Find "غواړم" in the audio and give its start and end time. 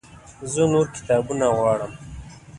1.57-1.93